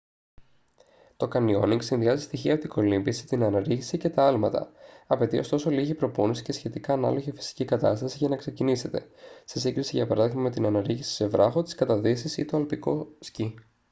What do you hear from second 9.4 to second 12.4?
σε σύγκριση για παράδειγμα με την αναρρίχηση σε βράχο τις καταδύσεις